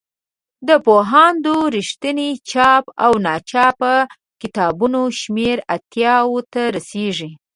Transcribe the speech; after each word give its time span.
د 0.67 0.69
پوهاند 0.85 1.43
رښتین 1.75 2.19
چاپ 2.49 2.85
او 3.05 3.11
ناچاپ 3.25 3.79
کتابونو 4.41 5.01
شمېر 5.19 5.57
اتیاوو 5.75 6.39
ته 6.53 6.61
رسیږي. 6.75 7.31